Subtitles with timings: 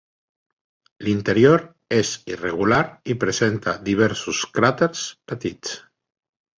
[1.07, 1.65] L'interior
[1.99, 2.81] és irregular
[3.15, 5.81] i presenta diversos cràters petits.